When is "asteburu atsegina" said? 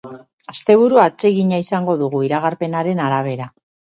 0.51-1.59